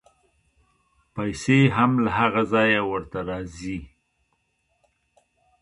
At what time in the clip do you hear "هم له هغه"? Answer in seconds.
1.77-2.41